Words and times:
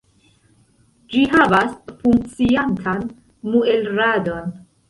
Ĝi 1.15 1.21
havas 1.33 1.77
funkciantan 2.01 3.07
muelradon. 3.53 4.53